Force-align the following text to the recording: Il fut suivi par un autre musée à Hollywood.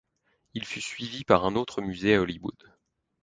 Il 0.55 0.65
fut 0.65 0.81
suivi 0.81 1.23
par 1.23 1.45
un 1.45 1.55
autre 1.55 1.79
musée 1.79 2.15
à 2.15 2.21
Hollywood. 2.21 2.59